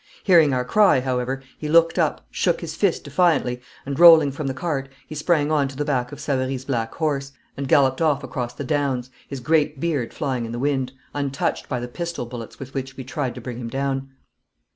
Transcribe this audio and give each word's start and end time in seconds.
Hearing 0.23 0.51
our 0.51 0.65
cry, 0.65 0.99
however, 0.99 1.43
he 1.59 1.69
looked 1.69 1.99
up, 1.99 2.25
shook 2.31 2.61
his 2.61 2.73
fist 2.73 3.03
defiantly, 3.03 3.61
and, 3.85 3.99
rolling 3.99 4.31
from 4.31 4.47
the 4.47 4.53
cart, 4.55 4.89
he 5.05 5.13
sprang 5.13 5.51
on 5.51 5.67
to 5.67 5.75
the 5.77 5.85
back 5.85 6.11
of 6.11 6.19
Savary's 6.19 6.65
black 6.65 6.95
horse, 6.95 7.33
and 7.55 7.67
galloped 7.67 8.01
off 8.01 8.23
across 8.23 8.55
the 8.55 8.63
downs, 8.63 9.11
his 9.27 9.39
great 9.39 9.79
beard 9.79 10.11
flying 10.11 10.43
in 10.47 10.53
the 10.53 10.57
wind, 10.57 10.91
untouched 11.13 11.69
by 11.69 11.79
the 11.79 11.87
pistol 11.87 12.25
bullets 12.25 12.57
with 12.59 12.73
which 12.73 12.97
we 12.97 13.03
tried 13.03 13.35
to 13.35 13.41
bring 13.41 13.59
him 13.59 13.69
down. 13.69 14.09